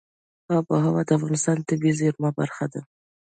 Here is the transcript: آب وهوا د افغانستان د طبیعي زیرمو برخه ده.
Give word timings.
آب 0.57 0.65
وهوا 0.71 1.01
د 1.07 1.09
افغانستان 1.17 1.55
د 1.59 1.63
طبیعي 1.69 1.93
زیرمو 1.99 2.29
برخه 2.39 2.65
ده. 2.73 2.81